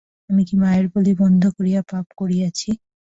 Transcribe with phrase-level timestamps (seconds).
[0.29, 2.69] আমি কি মায়ের বলি বন্ধ করিয়া পাপ করিয়াছি?